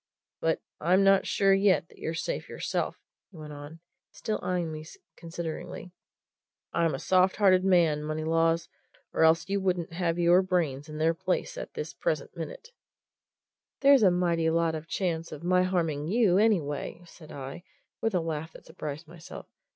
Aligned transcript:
But 0.39 0.63
I'm 0.79 1.03
not 1.03 1.27
sure 1.27 1.53
yet 1.53 1.87
that 1.89 1.99
you're 1.99 2.15
safe 2.15 2.49
yourself," 2.49 2.99
he 3.29 3.37
went 3.37 3.53
on, 3.53 3.81
still 4.09 4.39
eyeing 4.41 4.71
me 4.71 4.83
consideringly. 5.15 5.91
"I'm 6.73 6.95
a 6.95 6.99
soft 6.99 7.35
hearted 7.35 7.63
man, 7.63 8.01
Moneylaws 8.03 8.67
or 9.13 9.23
else 9.23 9.47
you 9.47 9.61
wouldn't 9.61 9.93
have 9.93 10.17
your 10.17 10.41
brains 10.41 10.89
in 10.89 10.97
their 10.97 11.13
place 11.13 11.55
at 11.55 11.75
this 11.75 11.93
present 11.93 12.35
minute!" 12.35 12.71
"There's 13.81 14.01
a 14.01 14.09
mighty 14.09 14.49
lot 14.49 14.73
of 14.73 14.87
chance 14.87 15.31
of 15.31 15.43
my 15.43 15.61
harming 15.61 16.07
you, 16.07 16.39
anyway!" 16.39 17.03
said 17.05 17.31
I, 17.31 17.61
with 18.01 18.15
a 18.15 18.21
laugh 18.21 18.53
that 18.53 18.65
surprised 18.65 19.07
myself. 19.07 19.45